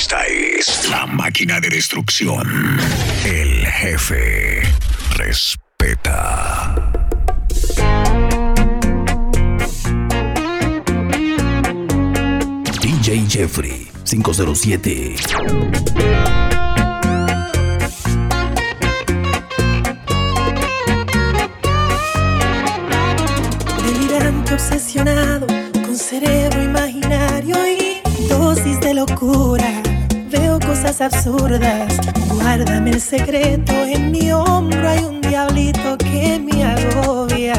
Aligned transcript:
Esta 0.00 0.24
es 0.24 0.88
la 0.88 1.04
máquina 1.04 1.60
de 1.60 1.68
destrucción. 1.68 2.80
El 3.22 3.66
jefe 3.66 4.62
respeta. 5.14 6.74
DJ 12.80 13.26
Jeffrey 13.28 13.90
507. 14.04 15.16
obsesionado 24.52 25.46
con 25.72 25.96
cerebro 25.96 26.62
imaginario 26.62 27.56
y 27.66 28.00
dosis 28.28 28.80
de 28.80 28.94
locura 28.94 29.69
absurdas. 30.98 32.00
Guárdame 32.34 32.90
el 32.90 33.00
secreto, 33.00 33.72
en 33.72 34.10
mi 34.10 34.32
hombro 34.32 34.88
hay 34.88 35.04
un 35.04 35.20
diablito 35.20 35.96
que 35.96 36.40
me 36.40 36.64
agobia. 36.64 37.54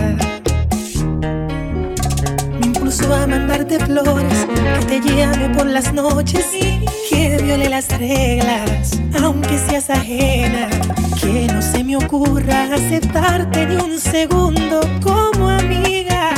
Me 2.59 2.67
impulsó 2.67 3.13
a 3.15 3.25
mandarte 3.25 3.79
flores, 3.79 4.45
que 4.89 4.99
te 4.99 5.15
llame 5.15 5.47
por 5.55 5.65
las 5.65 5.93
noches 5.93 6.45
y 6.53 6.85
que 7.09 7.37
viole 7.41 7.69
las 7.69 7.87
reglas, 7.97 8.99
aunque 9.23 9.57
seas 9.57 9.89
ajena. 9.89 10.67
Que 11.21 11.47
no 11.53 11.61
se 11.61 11.85
me 11.85 11.95
ocurra 11.95 12.63
aceptarte 12.73 13.65
ni 13.67 13.75
un 13.77 13.97
segundo 13.97 14.81
como 15.01 15.47
amiga. 15.47 16.33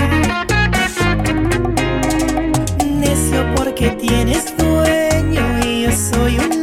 Necio 2.85 3.43
porque 3.55 3.89
tienes 3.91 4.55
dueño 4.57 5.59
y 5.65 5.83
yo 5.83 5.91
soy 5.91 6.37
un 6.37 6.62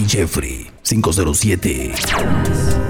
Jeffrey 0.00 0.70
507. 0.82 2.83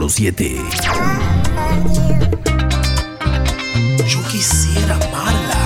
507. 0.00 0.56
Yo 4.08 4.22
quisiera 4.28 4.96
amarla. 4.96 5.62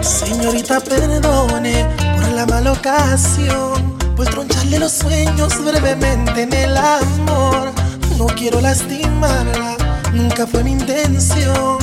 Señorita, 0.00 0.80
perdone 0.80 1.86
por 2.16 2.28
la 2.32 2.46
mala 2.46 2.72
ocasión, 2.72 3.98
por 4.16 4.26
troncharle 4.26 4.78
los 4.78 4.92
sueños 4.92 5.62
brevemente 5.62 6.42
en 6.42 6.52
el 6.54 6.76
amor. 6.78 7.72
No 8.16 8.26
quiero 8.26 8.60
lastimarla, 8.62 9.76
nunca 10.14 10.46
fue 10.46 10.64
mi 10.64 10.72
intención. 10.72 11.81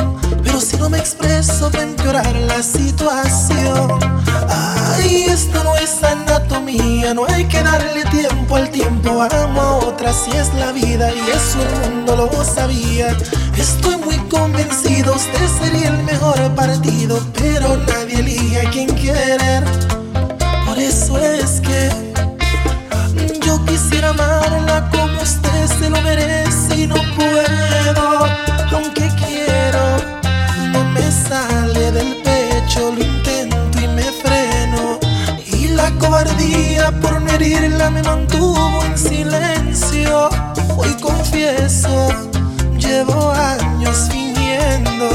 Expreso, 1.19 1.69
va 1.71 1.80
a 1.80 1.83
empeorar 1.83 2.36
la 2.36 2.63
situación. 2.63 4.00
Ay, 4.48 5.25
esto 5.25 5.63
no 5.63 5.75
es 5.75 6.04
anatomía, 6.04 7.13
no 7.13 7.25
hay 7.25 7.45
que 7.45 7.62
darle 7.62 8.04
tiempo 8.06 8.56
al 8.56 8.69
tiempo. 8.69 9.21
Amo 9.21 9.62
a 9.62 9.75
otra, 9.77 10.13
si 10.13 10.31
es 10.31 10.54
la 10.56 10.71
vida 10.71 11.12
y 11.12 11.19
eso 11.30 11.60
el 11.62 11.92
mundo 11.92 12.16
lo 12.16 12.44
sabía. 12.44 13.16
Estoy 13.57 13.98
muy 13.98 14.18
convencido, 14.30 15.13
usted 15.13 15.48
sería 15.62 15.89
el 15.89 16.04
mejor 16.04 16.39
partido, 16.56 17.19
pero 17.38 17.77
nadie 17.77 18.19
elige 18.19 18.68
a 18.68 18.69
quien 18.72 18.95
querer. 18.95 19.63
Por 20.65 20.77
eso 20.80 21.18
es 21.18 21.62
que 21.62 22.09
herirla 37.41 37.89
me 37.89 38.03
mantuvo 38.03 38.83
en 38.83 38.97
silencio. 38.97 40.30
Hoy 40.77 40.94
confieso, 41.01 42.09
llevo 42.77 43.31
años 43.31 44.09
fingiendo 44.12 45.09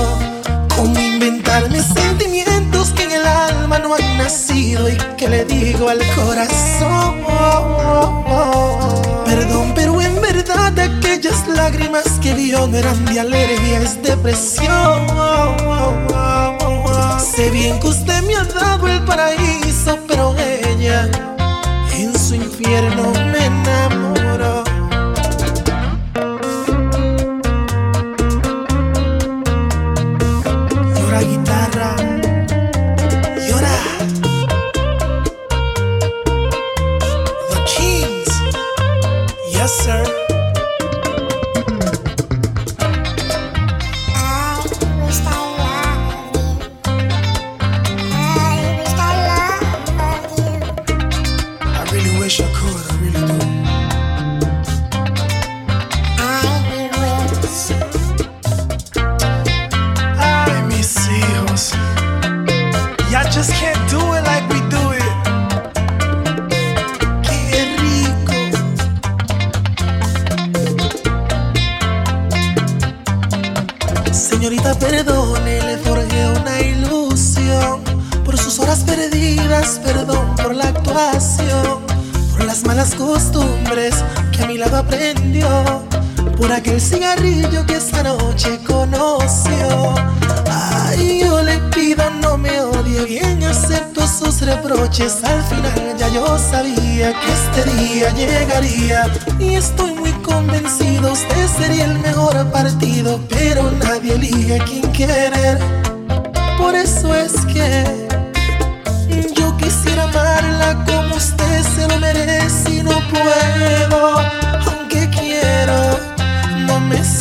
cómo 0.74 0.98
inventarme 0.98 1.82
sentimientos 1.82 2.90
que 2.90 3.04
en 3.04 3.12
el 3.12 3.26
alma 3.26 3.78
no 3.78 3.94
han 3.94 4.18
nacido 4.18 4.88
y 4.88 4.96
que 5.16 5.28
le 5.28 5.44
digo 5.44 5.88
al 5.88 6.00
corazón. 6.14 7.24
Perdón, 9.24 9.72
pero 9.74 10.00
en 10.00 10.20
verdad 10.20 10.78
aquellas 10.78 11.46
lágrimas 11.48 12.04
que 12.22 12.34
vio 12.34 12.66
no 12.66 12.76
eran 12.76 13.04
de 13.06 13.20
alergia, 13.20 13.80
es 13.80 14.02
depresión. 14.02 15.06
Sé 17.18 17.50
bien 17.50 17.78
que 17.80 17.88
usted 17.88 18.22
me 18.22 18.36
ha 18.36 18.44
dado 18.44 18.86
el 18.86 19.02
paraíso, 19.04 19.98
pero 20.06 20.34
ella 20.38 21.10
infierno 22.64 23.23
aquel 86.54 86.80
cigarrillo 86.80 87.66
que 87.66 87.76
esta 87.76 88.02
noche 88.02 88.60
conoció. 88.64 89.94
Ay, 90.50 91.20
yo 91.24 91.42
le 91.42 91.58
pido 91.74 92.08
no 92.22 92.38
me 92.38 92.60
odie 92.60 93.04
bien, 93.04 93.42
acepto 93.42 94.06
sus 94.06 94.40
reproches. 94.42 95.24
Al 95.24 95.42
final 95.44 95.96
ya 95.98 96.08
yo 96.08 96.38
sabía 96.38 97.12
que 97.12 97.32
este 97.32 97.70
día 97.72 98.10
llegaría. 98.10 99.06
Y 99.38 99.54
estoy 99.54 99.94
muy 99.94 100.12
convencido, 100.22 101.12
usted 101.12 101.48
sería 101.58 101.86
el 101.86 101.98
mejor 101.98 102.50
partido. 102.52 103.20
Pero 103.28 103.70
nadie 103.72 104.14
elige 104.14 104.60
a 104.60 104.64
quien 104.64 104.92
querer. 104.92 105.58
Por 106.56 106.74
eso 106.74 107.14
es 107.14 107.32
que 107.46 108.06
yo 109.34 109.56
quisiera 109.56 110.04
amarla 110.04 110.84
como 110.84 111.16
usted 111.16 111.62
se 111.74 111.88
lo 111.88 111.98
merece 111.98 112.70
y 112.70 112.82
no 112.82 112.92
puedo. 113.10 114.33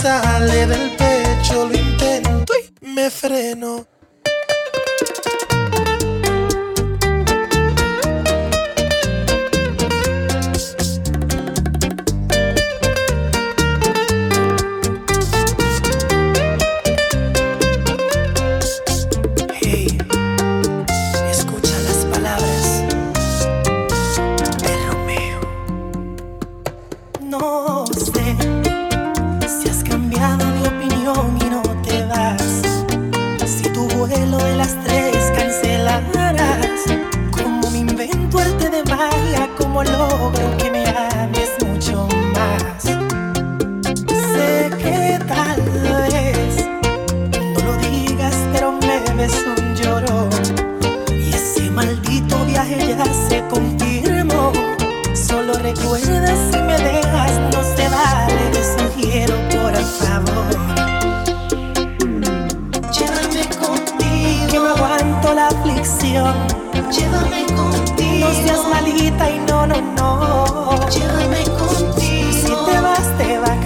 Sale 0.04 0.68
del 0.68 0.92
pecho, 0.98 1.66
lo 1.66 1.74
intento 1.74 2.54
y 2.82 2.86
me 2.86 3.10
freno. 3.10 3.93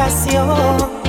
pasión. 0.08 1.07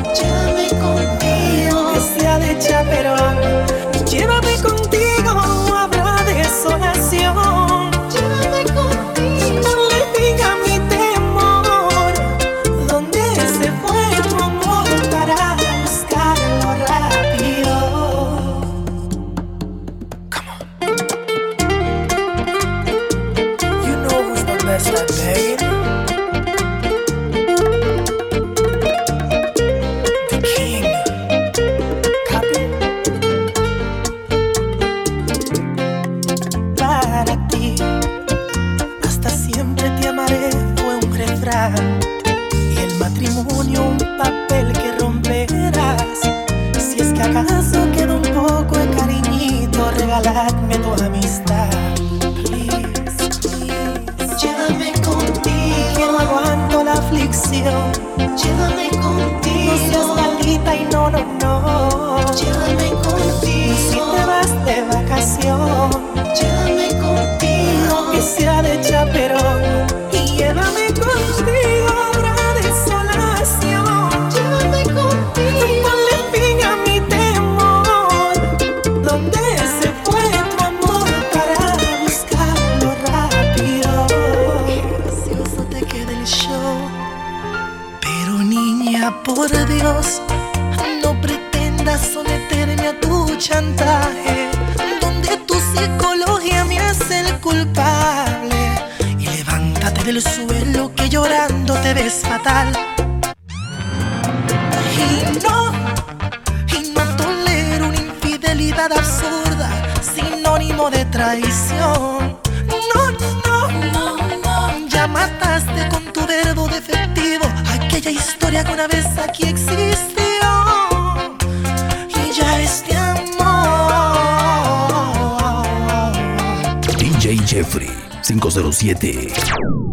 507. 128.50 129.87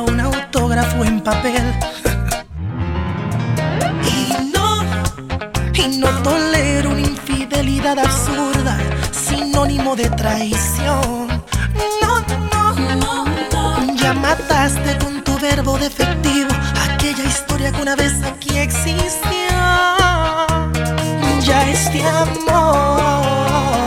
un 0.00 0.20
autógrafo 0.20 1.04
en 1.04 1.20
papel. 1.20 1.62
Y 4.16 4.52
no, 4.52 4.82
y 5.74 5.98
no 5.98 6.08
tolero 6.22 6.90
una 6.90 7.00
infidelidad 7.00 7.98
absurda, 7.98 8.76
sinónimo 9.12 9.94
de 9.96 10.08
traición. 10.10 11.28
No, 12.02 12.12
no, 12.52 13.24
no, 13.52 13.94
ya 13.96 14.12
mataste 14.14 14.98
con 14.98 15.22
tu 15.22 15.38
verbo 15.38 15.78
defectivo 15.78 16.50
aquella 16.90 17.24
historia 17.24 17.70
que 17.72 17.82
una 17.82 17.96
vez 17.96 18.14
aquí 18.22 18.58
existió. 18.58 19.58
Ya 21.46 21.68
este 21.70 22.02
amor. 22.02 23.83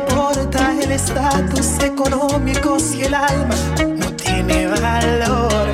importa 0.00 0.74
el 0.82 0.92
estatus 0.92 1.78
económico 1.82 2.78
si 2.78 3.02
el 3.02 3.14
alma 3.14 3.54
no 3.96 4.12
tiene 4.14 4.66
valor. 4.66 5.66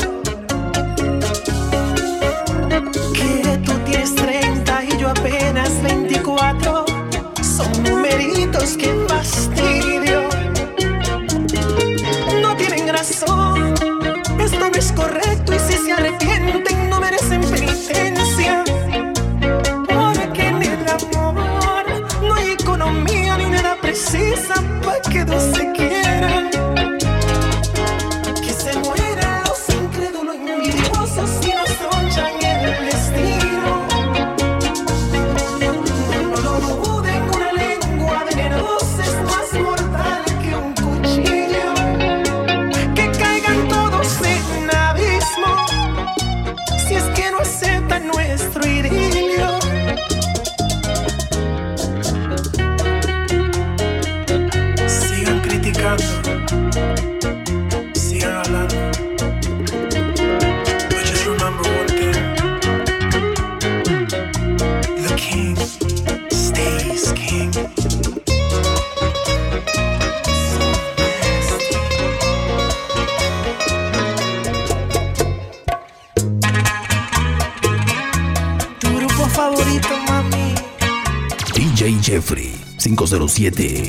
Que 3.12 3.59
tú 3.64 3.73
tienes 3.85 4.14
30 4.14 4.85
y 4.85 4.99
yo 4.99 5.11
apenas 5.11 5.83
24 5.83 6.85
son 7.43 7.83
numeritos 7.83 8.76
que 8.76 8.93
bastan. 9.09 9.54
Jeffrey 82.05 82.53
507. 82.77 83.89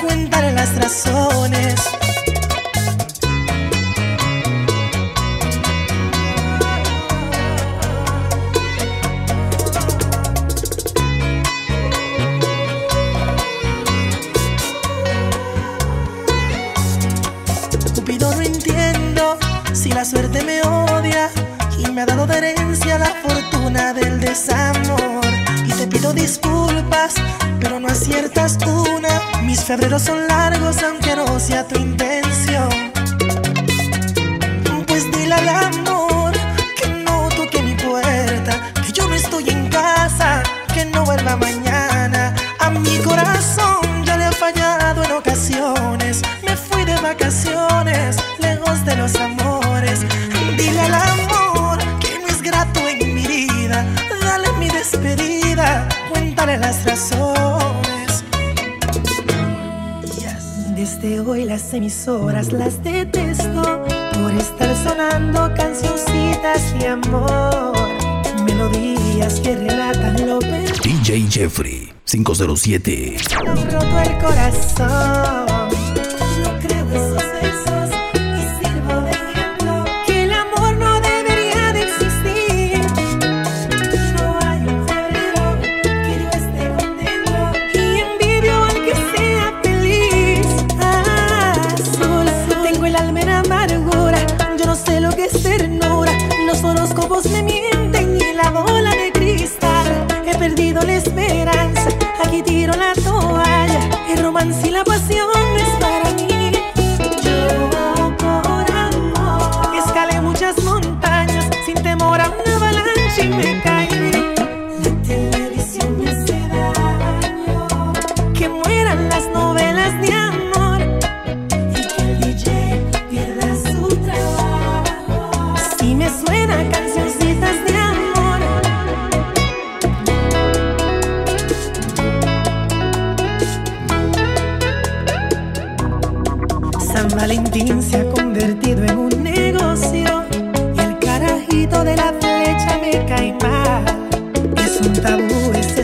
cuentan 0.00 0.54
las 0.54 0.74
razones. 0.76 2.07
febreros 29.68 30.00
son 30.00 30.26
largos 30.28 30.82
aunque 30.82 31.14
no 31.14 31.38
sea 31.38 31.62
tu 31.62 31.78
intención. 31.78 32.70
Pues 34.86 35.04
dile 35.12 35.34
al 35.34 35.46
amor 35.46 36.32
que 36.74 36.88
no 37.04 37.28
toque 37.36 37.60
mi 37.60 37.74
puerta, 37.74 38.72
que 38.82 38.92
yo 38.92 39.06
no 39.06 39.14
estoy 39.14 39.50
en 39.50 39.68
casa, 39.68 40.42
que 40.72 40.86
no 40.86 41.04
vuelva 41.04 41.36
mañana. 41.36 41.67
que 61.24 61.30
hoy 61.30 61.44
las 61.44 61.72
emisoras 61.74 62.52
las 62.52 62.82
detesto 62.82 63.82
por 64.14 64.32
estar 64.32 64.76
sonando 64.76 65.52
cancioncitas 65.54 66.78
de 66.78 66.88
amor, 66.88 67.72
melodías 68.44 69.40
que 69.40 69.56
relatan 69.56 70.26
lo 70.26 70.38
peor. 70.38 70.80
DJ 70.82 71.26
Jeffrey 71.30 71.92
507. 72.04 73.16
Roto 73.44 74.00
el 74.00 74.18
corazón. 74.18 75.47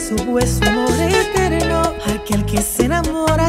su 0.05 0.17
hueso 0.25 0.63
amor 0.67 0.91
eterno, 1.01 1.95
aquel 2.15 2.45
que 2.45 2.61
se 2.61 2.85
enamora 2.85 3.49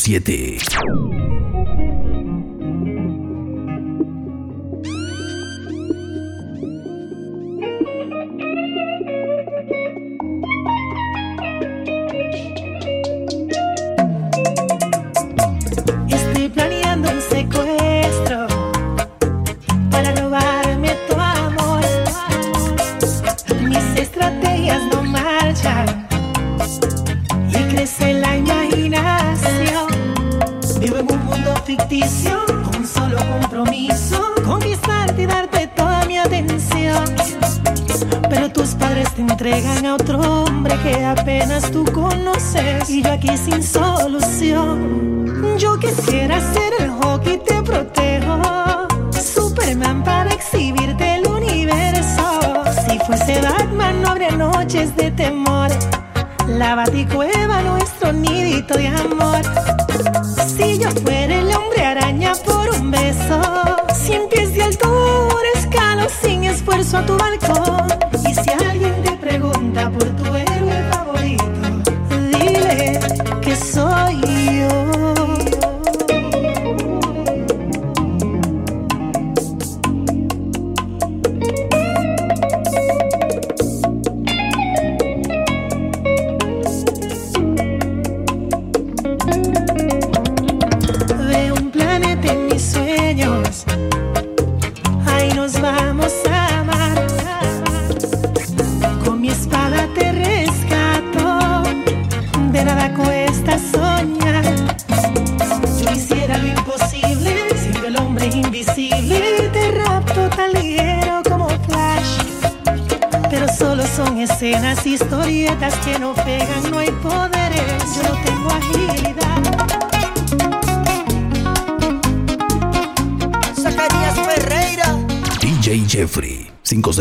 507. 0.00 1.39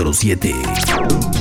007. 0.03 1.38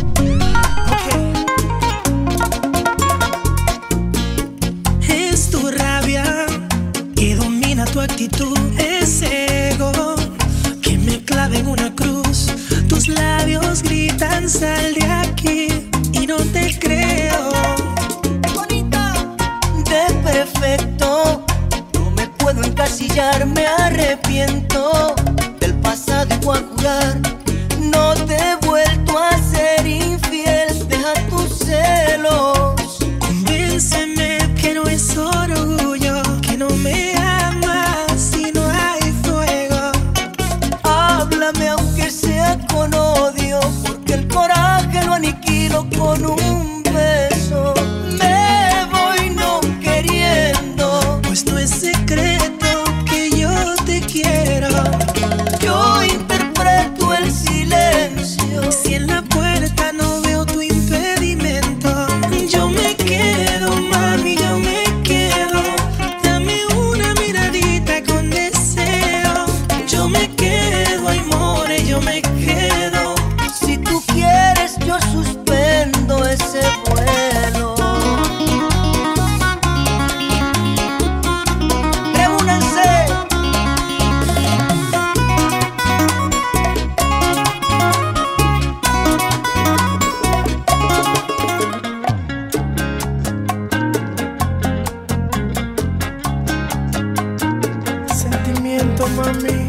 Sentimiento, 98.99 99.09
mami. 99.09 99.69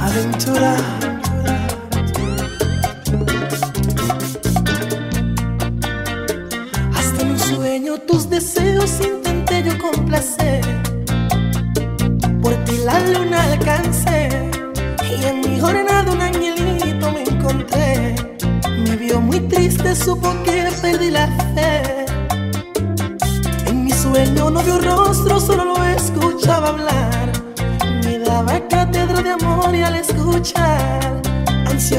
Aventura. 0.00 1.09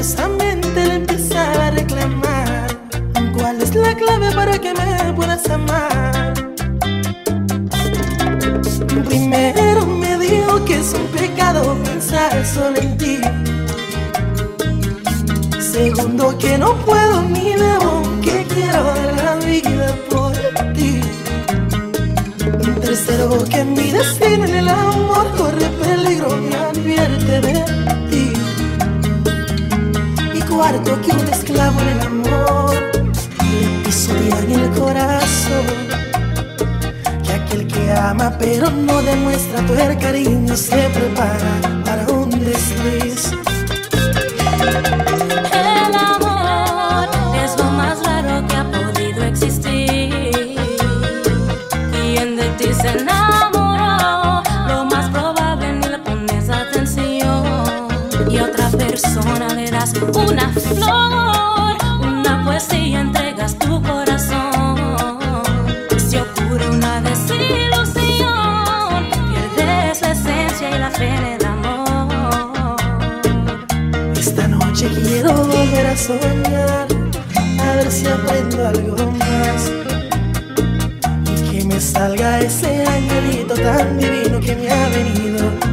Le 0.02 0.51
pisotea 34.02 34.38
en 34.40 34.50
el 34.52 34.70
corazón. 34.70 35.66
Que 37.24 37.32
aquel 37.32 37.66
que 37.66 37.92
ama 37.92 38.32
pero 38.38 38.70
no 38.70 39.00
demuestra 39.02 39.60
el 39.60 39.98
cariño 39.98 40.56
se 40.56 40.88
prepara 40.90 41.82
para 41.84 42.06
un 42.08 42.30
desliz. 42.30 43.32
El 45.52 45.94
amor 45.94 47.08
es 47.44 47.56
lo 47.56 47.64
más 47.64 48.04
raro 48.04 48.46
que 48.48 48.56
ha 48.56 48.64
podido 48.70 49.22
existir. 49.24 50.56
Quien 51.92 52.36
de 52.36 52.48
ti 52.58 52.74
se 52.74 52.88
enamoró, 52.98 54.42
lo 54.66 54.84
más 54.84 55.08
probable 55.10 55.72
ni 55.74 55.88
le 55.88 55.98
pones 55.98 56.48
atención. 56.50 57.44
Y 58.28 58.38
otra 58.38 58.68
persona 58.70 59.54
le 59.54 59.70
das 59.70 59.92
una 60.14 60.52
flor, 60.52 61.21
poesía, 62.62 63.00
entregas 63.00 63.58
tu 63.58 63.82
corazón. 63.82 65.42
Si 65.96 66.16
ocurre 66.16 66.68
una 66.70 67.00
desilusión, 67.00 67.84
pierdes 69.30 70.02
la 70.02 70.12
esencia 70.12 70.70
y 70.70 70.78
la 70.78 70.90
fe 70.90 71.08
en 71.08 71.24
el 71.24 71.44
amor. 71.44 72.76
Esta 74.16 74.48
noche 74.48 74.88
quiero 74.88 75.32
volver 75.32 75.86
a 75.86 75.96
soñar, 75.96 76.86
a 77.60 77.76
ver 77.76 77.90
si 77.90 78.06
aprendo 78.06 78.68
algo 78.68 79.12
más. 79.12 79.70
Y 81.30 81.50
que 81.50 81.64
me 81.64 81.80
salga 81.80 82.40
ese 82.40 82.84
angelito 82.86 83.54
tan 83.54 83.98
divino 83.98 84.40
que 84.40 84.56
me 84.56 84.70
ha 84.70 84.88
venido 84.88 85.71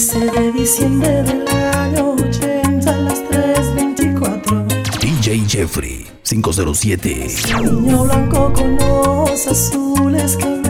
13 0.00 0.30
de 0.30 0.52
diciembre 0.52 1.22
del 1.24 1.46
año 1.46 2.12
80 2.12 2.90
a 2.90 2.96
las 3.00 3.22
3.24. 3.22 4.98
DJ 4.98 5.44
Jeffrey 5.46 6.06
507. 6.22 7.26
Niño 7.62 8.04
blanco 8.04 8.50
con 8.54 8.80
ojos 8.80 9.46
azules, 9.46 10.38
cabello 10.38 10.69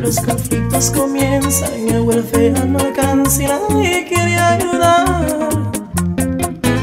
los 0.00 0.18
conflictos 0.20 0.90
comienzan, 0.90 1.88
el 1.88 2.00
welfare 2.00 2.50
no 2.66 2.78
alcanza 2.78 3.42
y 3.82 4.04
quiere 4.06 4.36
ayudar. 4.36 5.48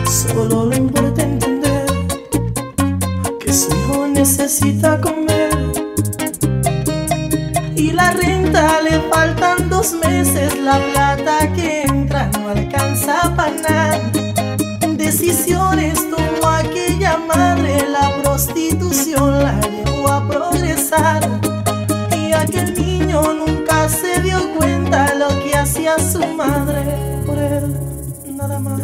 Solo 0.07 0.67
le 0.67 0.77
importa 0.77 1.23
entender 1.23 1.85
que 3.39 3.51
su 3.51 3.69
hijo 3.75 4.07
necesita 4.07 5.01
comer. 5.01 5.49
Y 7.75 7.91
la 7.91 8.11
renta 8.11 8.81
le 8.81 8.99
faltan 9.11 9.67
dos 9.69 9.93
meses, 9.93 10.59
la 10.59 10.79
plata 10.91 11.51
que 11.53 11.83
entra 11.83 12.29
no 12.39 12.49
alcanza 12.49 13.33
para 13.35 13.51
nada. 13.51 14.11
Decisiones 14.95 15.95
tomó 16.09 16.49
aquella 16.49 17.17
madre, 17.17 17.89
la 17.89 18.15
prostitución 18.21 19.43
la 19.43 19.59
llevó 19.61 20.07
a 20.09 20.27
progresar. 20.27 21.21
Y 22.15 22.33
aquel 22.33 22.73
nunca 23.13 23.87
se 23.87 24.21
dio 24.21 24.37
cuenta 24.57 25.13
lo 25.15 25.27
que 25.39 25.55
hacía 25.55 25.97
su 25.97 26.19
madre 26.35 27.23
por 27.25 27.37
él, 27.37 27.73
nada 28.35 28.59
más. 28.59 28.77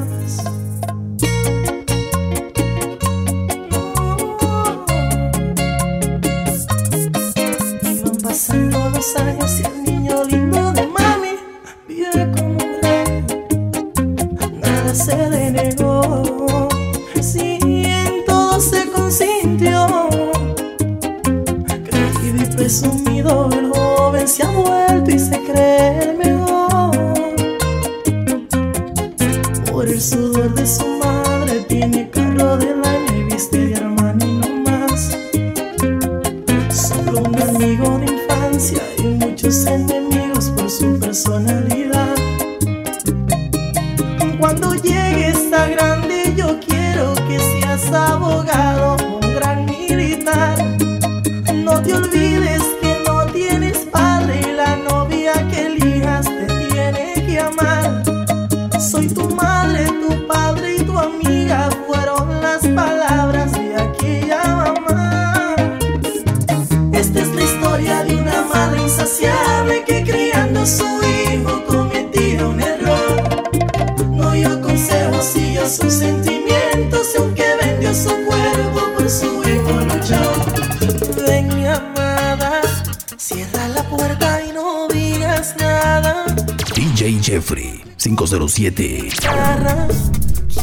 507. 88.26 89.10
Garras, 89.22 90.10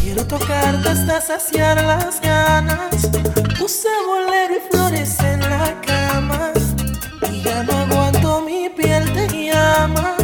quiero 0.00 0.26
tocarte 0.26 0.88
hasta 0.88 1.20
saciar 1.20 1.76
las 1.84 2.18
ganas. 2.22 3.10
Puse 3.58 3.88
bolero 4.06 4.54
y 4.56 4.72
flores 4.72 5.20
en 5.20 5.40
la 5.40 5.78
cama. 5.82 6.52
Y 7.30 7.42
ya 7.42 7.62
no 7.64 7.72
aguanto, 7.72 8.40
mi 8.46 8.70
piel 8.70 9.12
te 9.12 9.28
llama. 9.28 10.16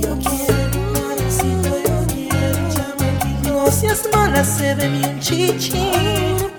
Yo 0.00 0.18
quiero, 0.18 1.30
si 1.30 1.48
yo 1.62 2.06
quiero. 2.08 3.54
No 3.54 3.70
seas 3.70 4.02
mala, 4.12 4.44
se 4.44 4.74
ve 4.74 4.88
bien 4.88 5.20
chichi. 5.20 6.51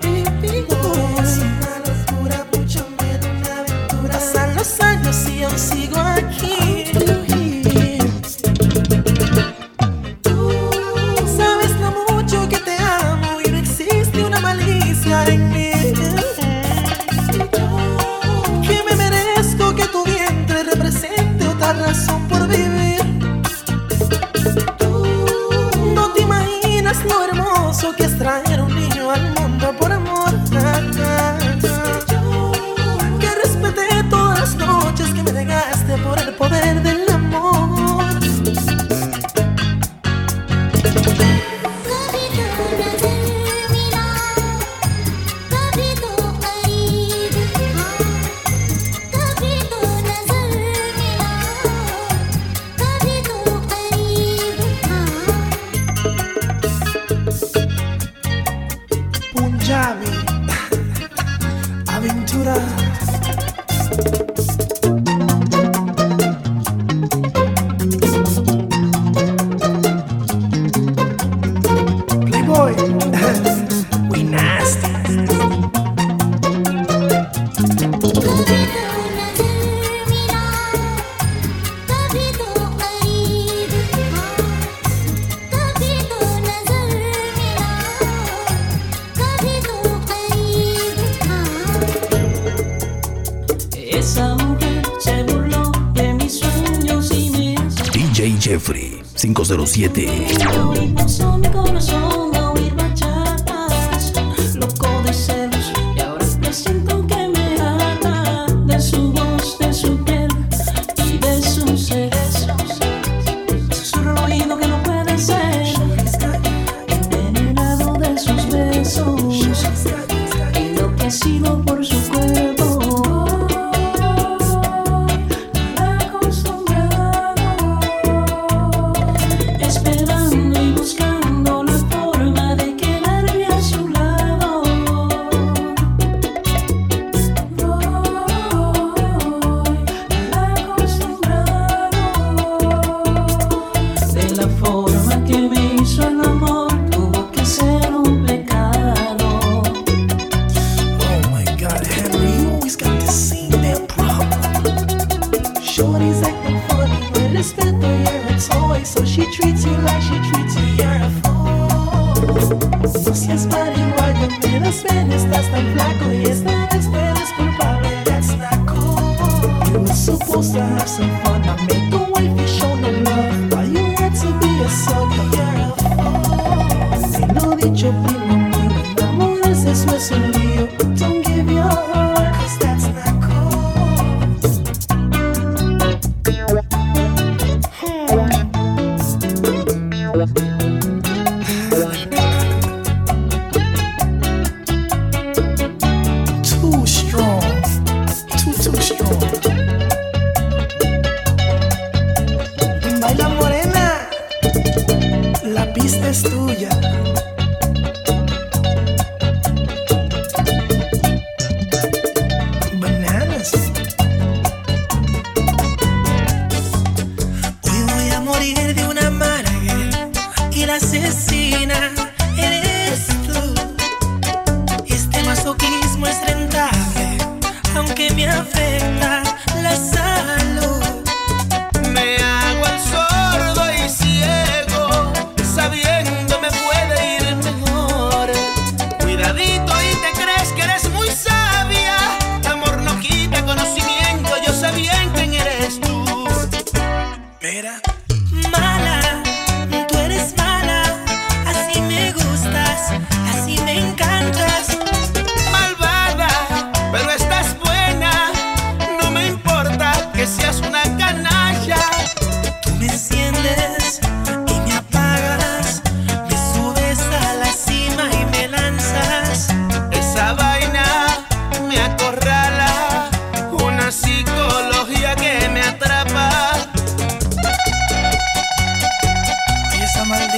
507. 99.58 101.33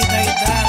sabe 0.02 0.26
da. 0.26 0.65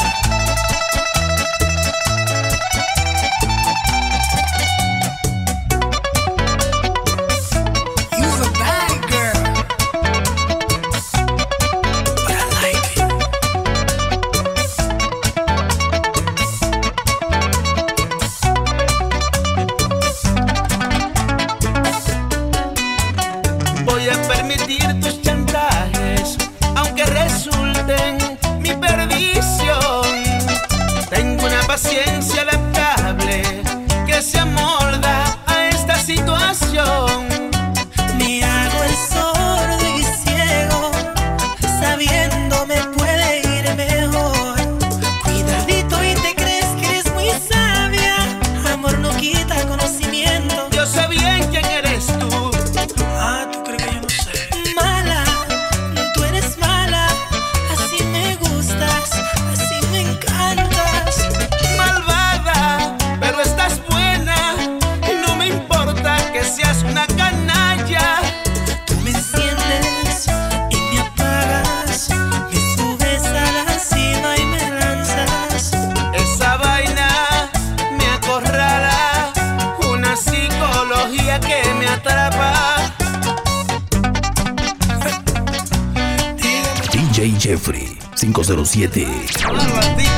Jeffrey 87.56 87.88
507. 88.14 90.15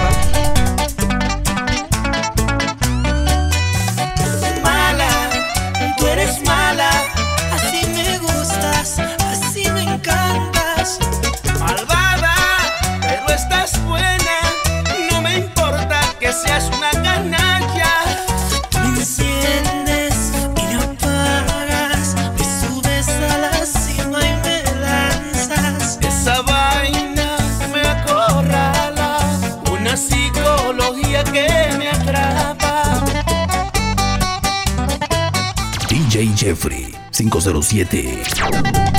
7. 37.71 38.98